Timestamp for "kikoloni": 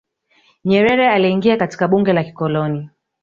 2.23-2.89